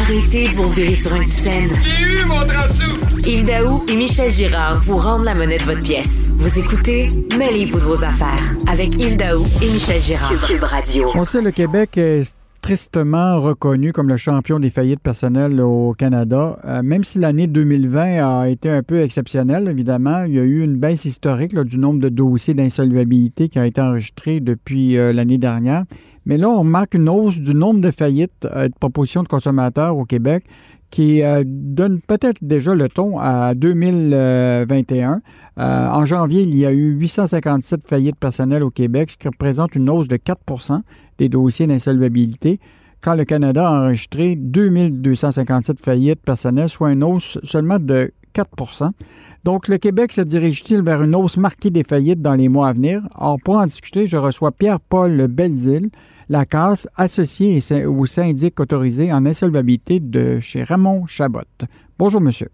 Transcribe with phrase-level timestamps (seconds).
[0.00, 1.70] Arrêtez de vous virer sur une scène.
[1.82, 2.88] J'ai eu mon transou!
[3.26, 6.30] Yves Daou et Michel Girard vous rendent la monnaie de votre pièce.
[6.36, 10.32] Vous écoutez Mêlez-vous de vos affaires avec Yves Daou et Michel Girard.
[10.46, 11.10] Cube Radio.
[11.16, 16.60] On sait le Québec est tristement reconnu comme le champion des faillites personnelles au Canada.
[16.64, 20.62] Euh, même si l'année 2020 a été un peu exceptionnelle, évidemment, il y a eu
[20.62, 25.12] une baisse historique là, du nombre de dossiers d'insolvabilité qui a été enregistrés depuis euh,
[25.12, 25.84] l'année dernière.
[26.28, 30.04] Mais là, on remarque une hausse du nombre de faillites de propositions de consommateurs au
[30.04, 30.44] Québec
[30.90, 35.20] qui euh, donne peut-être déjà le ton à 2021.
[35.58, 39.74] Euh, en janvier, il y a eu 857 faillites personnelles au Québec, ce qui représente
[39.74, 40.80] une hausse de 4%
[41.18, 42.60] des dossiers d'insolvabilité,
[43.00, 48.92] quand le Canada a enregistré 2257 faillites personnelles, soit une hausse seulement de 4
[49.44, 52.72] donc, le Québec se dirige-t-il vers une hausse marquée des faillites dans les mois à
[52.72, 53.02] venir?
[53.14, 55.90] Or, pour en discuter, je reçois Pierre-Paul Belzile,
[56.28, 61.40] la casse associé au syndic autorisé en insolvabilité de chez Ramon Chabot.
[61.98, 62.48] Bonjour, monsieur.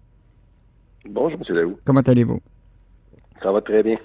[1.08, 1.76] Bonjour, monsieur Daou.
[1.84, 2.40] Comment allez-vous?
[3.42, 3.96] Ça va très bien.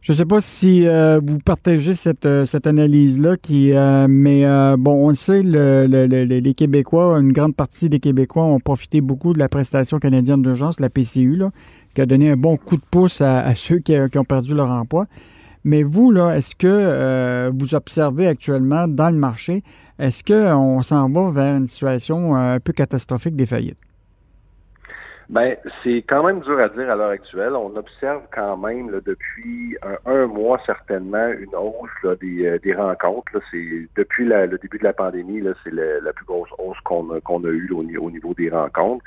[0.00, 4.44] Je ne sais pas si euh, vous partagez cette, euh, cette analyse-là, qui, euh, mais
[4.76, 9.38] bon, on le sait, les Québécois, une grande partie des Québécois ont profité beaucoup de
[9.38, 11.50] la prestation canadienne d'urgence, la PCU, là,
[11.94, 14.70] qui a donné un bon coup de pouce à, ceux qui, qui, ont perdu leur
[14.70, 15.06] emploi.
[15.64, 19.62] Mais vous, là, est-ce que euh, vous observez actuellement dans le marché,
[19.98, 23.76] est-ce qu'on s'en va vers une situation euh, un peu catastrophique des faillites?
[25.28, 27.52] Ben, c'est quand même dur à dire à l'heure actuelle.
[27.54, 33.32] On observe quand même depuis un, mois certainement une hausse des, euh, des, rencontres.
[33.50, 37.44] C'est depuis le début de la pandémie, c'est la plus grosse hausse qu'on a, qu'on
[37.44, 39.04] a eue au, niveau des rencontres.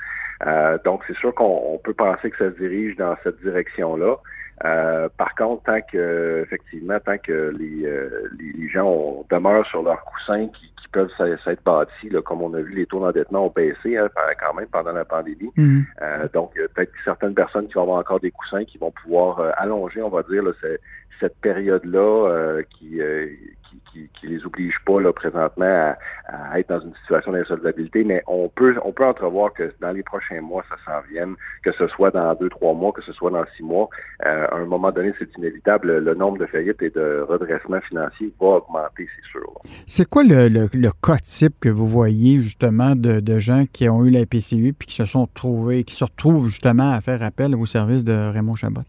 [0.84, 4.16] donc, c'est sûr qu'on peut penser que ça se dirige dans cette direction-là.
[4.64, 10.04] Euh, par contre, tant que effectivement, tant que les, euh, les, gens demeurent sur leurs
[10.04, 13.52] coussins qui, qui peuvent s'être bâtis, là, comme on a vu, les taux d'endettement ont
[13.54, 14.08] baissé hein,
[14.40, 15.50] quand même pendant la pandémie.
[15.56, 15.84] Mm-hmm.
[16.02, 20.00] Euh, donc, peut-être certaines personnes qui vont avoir encore des coussins qui vont pouvoir allonger,
[20.00, 20.52] on va dire, là,
[21.18, 23.00] cette période-là qui,
[23.92, 25.94] qui, qui, les oblige pas là, présentement
[26.26, 30.02] à, être dans une situation d'insolvabilité, mais on peut on peut entrevoir que dans les
[30.02, 33.30] prochains mois, ça s'en vienne, que ce soit dans deux, trois mois, que ce soit
[33.30, 33.88] dans six mois.
[34.24, 35.98] Euh, à un moment donné, c'est inévitable.
[35.98, 39.52] Le nombre de faillites et de redressements financiers va augmenter, c'est sûr.
[39.86, 43.88] C'est quoi le, le, le, cas type que vous voyez justement de, de, gens qui
[43.88, 47.22] ont eu la PCU puis qui se sont trouvés, qui se retrouvent justement à faire
[47.22, 48.82] appel au service de Raymond Chabot?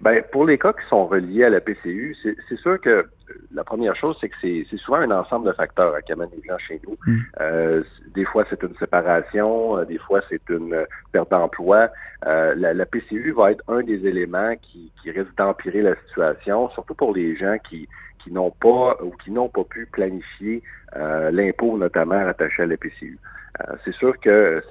[0.00, 3.06] Ben, pour les cas qui sont reliés à la PCU, c'est sûr que
[3.52, 6.58] la première chose, c'est que c'est souvent un ensemble de facteurs qui amènent les gens
[6.58, 6.96] chez nous.
[7.06, 7.18] Mm.
[7.40, 7.82] Euh,
[8.14, 11.90] des fois, c'est une séparation, euh, des fois, c'est une perte d'emploi.
[12.26, 16.94] Euh, la, PCU va être un des éléments qui, qui risque d'empirer la situation, surtout
[16.94, 17.86] pour les gens qui,
[18.22, 23.18] qui n'ont pas ou qui n'ont pas pu planifier l'impôt notamment rattaché à la PCU.
[23.68, 24.62] Euh, c'est sûr que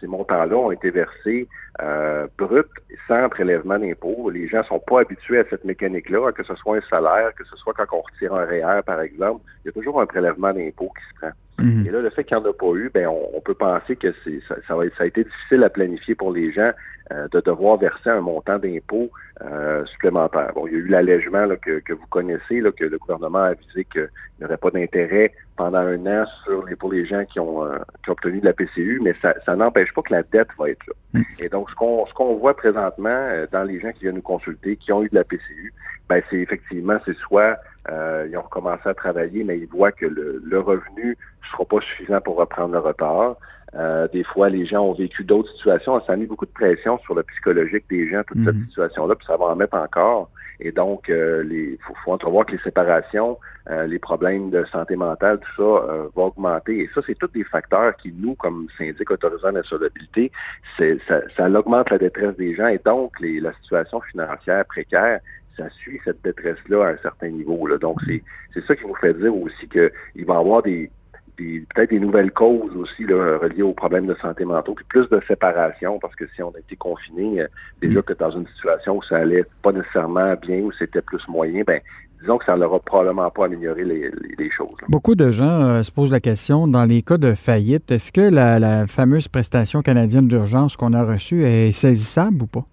[0.00, 1.48] ces montants-là ont été versés
[1.80, 2.62] euh, bruts,
[3.08, 4.30] sans prélèvement d'impôts.
[4.30, 7.56] Les gens sont pas habitués à cette mécanique-là, que ce soit un salaire, que ce
[7.56, 10.92] soit quand on retire un REER, par exemple, il y a toujours un prélèvement d'impôts
[10.96, 11.32] qui se prend.
[11.60, 11.86] Mhm.
[11.86, 14.14] Et là, le fait qu'il n'y en a pas eu, ben, on, peut penser que
[14.24, 16.72] c'est, ça, ça, a été difficile à planifier pour les gens
[17.12, 19.10] euh, de devoir verser un montant d'impôt
[19.42, 20.52] euh, supplémentaire.
[20.54, 23.48] Bon, il y a eu l'allègement que, que, vous connaissez, là, que le gouvernement a
[23.48, 27.40] avisé qu'il n'y aurait pas d'intérêt pendant un an sur les, pour les gens qui
[27.40, 30.22] ont, euh, qui ont obtenu de la PCU, mais ça, ça n'empêche pas que la
[30.22, 30.94] dette va être là.
[31.14, 31.24] Mhm.
[31.40, 34.76] Et donc, ce qu'on, ce qu'on voit présentement dans les gens qui viennent nous consulter,
[34.76, 35.72] qui ont eu de la PCU,
[36.08, 37.56] ben, c'est effectivement, c'est soit
[37.88, 41.64] euh, ils ont recommencé à travailler, mais ils voient que le, le revenu ne sera
[41.64, 43.36] pas suffisant pour reprendre le retard.
[43.74, 46.00] Euh, des fois, les gens ont vécu d'autres situations.
[46.04, 48.66] Ça a mis beaucoup de pression sur le psychologique des gens, toute cette mhm.
[48.66, 50.30] situation-là, puis ça va en mettre encore.
[50.60, 53.38] Et donc, euh, il faut, faut, entrevoir que les séparations,
[53.70, 56.80] euh, les problèmes de santé mentale, tout ça euh, va augmenter.
[56.80, 60.30] Et ça, c'est tous des facteurs qui, nous, comme syndic autorisant l'insolvabilité,
[60.76, 65.20] ça, ça augmente la détresse des gens et donc les, la situation financière précaire
[65.60, 67.66] ça suit cette détresse-là à un certain niveau.
[67.66, 67.78] Là.
[67.78, 68.22] Donc, c'est,
[68.54, 70.90] c'est ça qui nous fait dire aussi qu'il va y avoir des,
[71.74, 75.20] peut-être des nouvelles causes aussi là, reliées aux problèmes de santé mentale, puis plus de
[75.26, 77.46] séparation, parce que si on a été confiné, euh,
[77.80, 78.02] déjà mm.
[78.02, 81.80] que dans une situation où ça allait pas nécessairement bien, où c'était plus moyen, ben
[82.20, 84.76] disons que ça n'aura probablement pas amélioré les, choses.
[84.88, 88.20] Beaucoup de gens euh, se posent la question, dans les cas de faillite, est-ce que
[88.20, 92.64] la, fameuse prestation canadienne d'urgence qu'on a reçue est saisissable ou pas?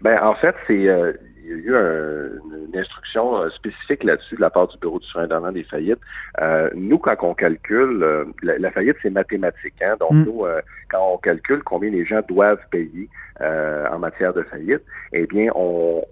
[0.00, 1.12] Ben, en fait, c'est euh,
[1.44, 2.40] il y a eu
[2.72, 6.00] une instruction euh, spécifique là-dessus de la part du Bureau du surintendant des faillites.
[6.40, 9.74] Euh, nous, quand on calcule, euh, la, faillite, c'est mathématique.
[9.82, 9.96] Hein?
[10.00, 10.24] Donc, mm.
[10.24, 10.44] nous,
[10.90, 13.08] quand on calcule combien les gens doivent payer
[13.40, 14.82] en matière de faillite,
[15.12, 16.02] eh bien, on,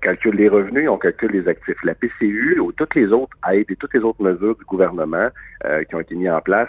[0.00, 1.76] calcule les revenus, on calcule les actifs.
[1.82, 5.28] La PCU ou toutes les autres aides et toutes les autres mesures du gouvernement
[5.88, 6.68] qui ont été mises en place,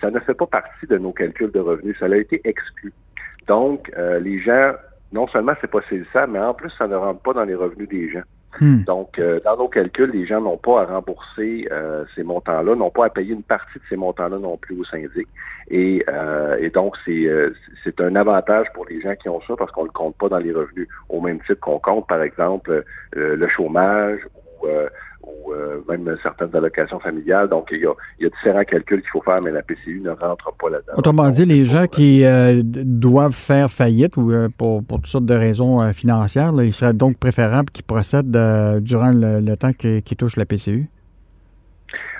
[0.00, 1.96] ça ne fait pas partie de nos calculs de revenus.
[1.98, 2.92] Ça a été exclu.
[3.46, 4.72] Donc, les gens
[5.12, 7.88] non seulement c'est pas saisissable, mais en plus, ça ne rentre pas dans les revenus
[7.88, 8.22] des gens.
[8.60, 8.84] Hmm.
[8.84, 12.90] Donc, euh, dans nos calculs, les gens n'ont pas à rembourser euh, ces montants-là, n'ont
[12.90, 15.28] pas à payer une partie de ces montants-là non plus au syndic.
[15.68, 17.28] Et, euh, et donc, c'est
[17.84, 20.28] c'est un avantage pour les gens qui ont ça parce qu'on ne le compte pas
[20.28, 24.88] dans les revenus au même titre qu'on compte, par exemple, le chômage ou ou euh,
[25.88, 27.48] même certaines allocations familiales.
[27.48, 30.70] Donc, il y, a, différents calculs qu'il faut faire, mais la PCU ne rentre pas
[30.70, 30.92] là-dedans.
[30.96, 35.34] Autrement dit, les gens qui euh, doivent faire faillite ou euh, pour, toutes sortes de
[35.34, 38.30] raisons financières, il serait donc préférable qu'ils procèdent
[38.80, 40.88] durant le, temps qu'ils touchent la PCU?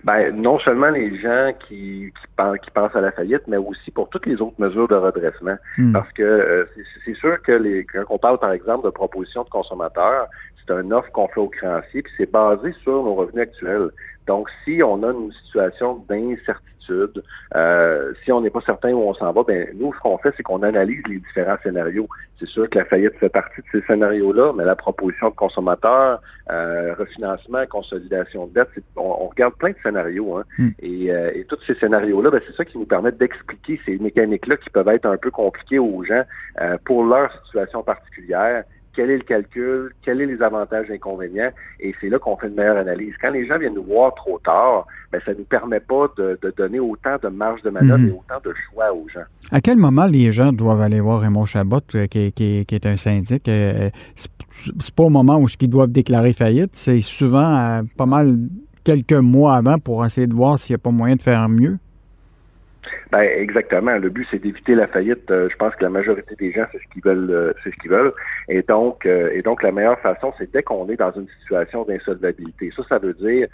[0.05, 4.27] Ben, non seulement les gens qui, qui, pensent, à la faillite, mais aussi pour toutes
[4.27, 5.57] les autres mesures de redressement.
[5.79, 5.93] Hmm.
[5.93, 6.69] Parce que
[7.05, 10.29] c'est sûr que les, quand on parle, par exemple, de propositions de consommateurs,
[10.67, 13.91] c'est un offre qu'on fait aux créanciers, puis c'est basé sur nos revenus actuels.
[14.27, 17.23] Donc, si on a une situation d'incertitude,
[17.55, 20.33] euh, si on n'est pas certain où on s'en va, ben nous, ce qu'on fait,
[20.37, 22.09] c'est qu'on analyse les différents scénarios.
[22.39, 26.21] C'est sûr que la faillite fait partie de ces scénarios-là, mais la proposition de consommateur,
[26.51, 30.37] euh, refinancement, consolidation de dette, on, regarde plein de scénarios.
[30.37, 30.45] Hein.
[30.59, 30.69] Hmm.
[30.81, 34.57] Et, euh, et, tous ces scénarios-là, ben, c'est ça qui nous permet d'expliquer ces mécaniques-là
[34.57, 36.25] qui peuvent être un peu compliquées aux gens
[36.61, 38.65] euh, pour leur situation particulière
[38.97, 42.49] quel est le calcul, quels sont les avantages et inconvénients, et c'est là qu'on fait
[42.49, 43.13] une meilleure analyse.
[43.21, 46.39] Quand les gens viennent nous voir trop tard, ben, ça ne nous permet pas de,
[46.57, 48.09] donner autant de marge de manœuvre mhm.
[48.09, 49.25] et autant de choix aux gens.
[49.53, 52.33] À quel moment les gens doivent aller voir Raymond Chabot, euh, qui,
[52.71, 53.47] est un syndic?
[53.49, 58.37] Euh, c'est pas au moment où ils doivent déclarer faillite, c'est souvent euh, pas mal
[58.83, 61.79] quelques mois avant pour essayer de voir s'il n'y a pas moyen de faire mieux?
[63.11, 63.97] Ben exactement.
[63.97, 65.31] Le but c'est d'éviter la faillite.
[65.31, 67.77] Euh, je pense que la majorité des gens c'est ce qu'ils veulent, euh, c'est ce
[67.77, 68.13] qu'ils veulent.
[68.49, 71.85] Et donc, euh, et donc la meilleure façon c'est dès qu'on est dans une situation
[71.85, 72.71] d'insolvabilité.
[72.77, 73.49] Ça, ça veut dire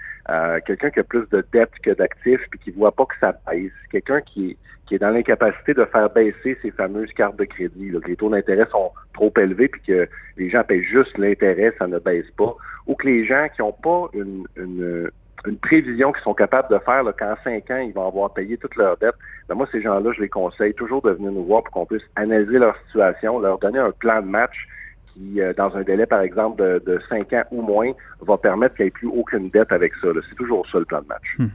[0.66, 3.72] quelqu'un qui a plus de dettes que d'actifs puis qui voit pas que ça baisse.
[3.90, 4.56] Quelqu'un qui est
[4.86, 7.90] qui est dans l'incapacité de faire baisser ces fameuses cartes de crédit.
[7.90, 11.72] Là, que les taux d'intérêt sont trop élevés puis que les gens payent juste l'intérêt,
[11.78, 12.54] ça ne baisse pas.
[12.86, 15.10] Ou que les gens qui n'ont pas une, une
[15.46, 18.76] une prévision qu'ils sont capables de faire qu'en cinq ans, ils vont avoir payé toute
[18.76, 19.14] leur dette.
[19.48, 22.08] Ben moi, ces gens-là, je les conseille toujours de venir nous voir pour qu'on puisse
[22.16, 24.68] analyser leur situation, leur donner un plan de match
[25.14, 28.76] qui, euh, dans un délai, par exemple, de, de 5 ans ou moins, va permettre
[28.76, 30.08] qu'il n'y ait plus aucune dette avec ça.
[30.28, 31.36] C'est toujours ça le plan de match.
[31.38, 31.50] Mhm.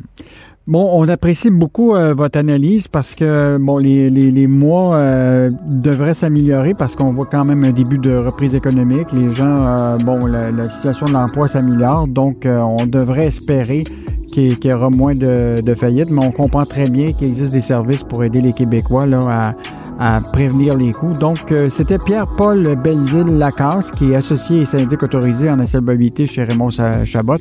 [0.68, 6.14] Bon, on apprécie beaucoup euh, votre analyse parce que bon, les, les, mois euh, devraient
[6.14, 9.08] s'améliorer parce qu'on voit quand même un début de reprise économique.
[9.14, 9.56] Les gens,
[10.04, 13.86] bon, la, situation de l'emploi s'améliore, donc on devrait espérer
[14.28, 17.62] qu'il y aura moins de, de faillites, mais on comprend très bien qu'il existe des
[17.62, 19.54] services pour aider les Québécois là, à,
[20.00, 21.14] à prévenir les coûts.
[21.14, 26.70] Donc, euh, c'était Pierre-Paul Belzile-Lacasse, qui est associé et syndic autorisé en insolvabilité chez Raymond
[26.72, 27.36] Chabot.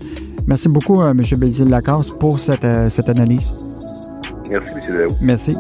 [0.47, 1.21] Merci beaucoup, euh, M.
[1.21, 3.47] Belzile-Lacasse, pour cette, euh, cette analyse.
[4.51, 4.97] Merci, M.
[4.97, 5.09] Léo.
[5.21, 5.51] Merci.